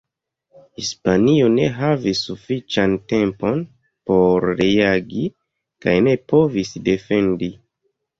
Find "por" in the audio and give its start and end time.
4.13-4.47